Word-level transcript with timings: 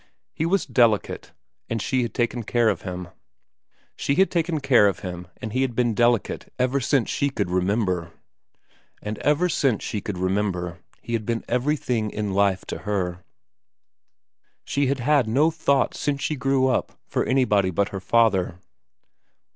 He 0.33 0.47
was 0.47 0.65
delicate, 0.65 1.31
and 1.69 1.79
she 1.79 2.01
had 2.01 2.11
taken 2.15 2.41
care 2.41 2.69
of 2.69 2.81
him. 2.81 3.09
She 3.95 4.15
had 4.15 4.31
taken 4.31 4.59
care 4.59 4.87
of 4.87 5.01
him 5.01 5.27
and 5.39 5.53
he 5.53 5.61
had 5.61 5.75
been 5.75 5.93
delicate 5.93 6.51
ever 6.57 6.79
since 6.79 7.07
she 7.07 7.29
could 7.29 7.51
remember. 7.51 8.11
And 9.03 9.19
ever 9.19 9.47
since 9.47 9.83
she 9.83 10.01
could 10.01 10.17
remember 10.17 10.79
he 11.03 11.13
had 11.13 11.23
been 11.27 11.45
everything 11.47 12.09
in 12.09 12.33
life 12.33 12.65
to 12.69 12.79
her. 12.79 13.23
She 14.65 14.87
had 14.87 15.01
had 15.01 15.27
no 15.27 15.51
thought 15.51 15.93
since 15.93 16.19
she 16.23 16.35
grew 16.35 16.65
up 16.67 16.93
for 17.05 17.23
anybody 17.23 17.69
but 17.69 17.89
her 17.89 18.01
father. 18.01 18.57